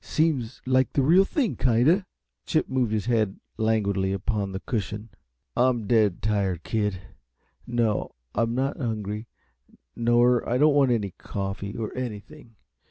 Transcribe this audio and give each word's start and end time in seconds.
It 0.01 0.05
seems 0.07 0.63
like 0.65 0.93
the 0.93 1.03
reel 1.03 1.25
thing, 1.25 1.55
kinda." 1.57 2.07
Chip 2.47 2.67
moved 2.67 2.91
his 2.91 3.05
head 3.05 3.39
languidly 3.57 4.11
upon 4.13 4.51
the 4.51 4.59
cushion. 4.59 5.09
"I'm 5.55 5.85
dead 5.85 6.23
tired, 6.23 6.63
kid. 6.63 6.99
No, 7.67 8.15
I'm 8.33 8.55
not 8.55 8.77
hungry, 8.77 9.27
nor 9.95 10.49
I 10.49 10.57
don't 10.57 10.73
want 10.73 10.89
any 10.89 11.11
coffee, 11.19 11.77
or 11.77 11.95
anything. 11.95 12.55